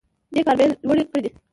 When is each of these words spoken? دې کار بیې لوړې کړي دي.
دې 0.33 0.41
کار 0.45 0.55
بیې 0.59 0.65
لوړې 0.87 1.03
کړي 1.09 1.21
دي. 1.23 1.31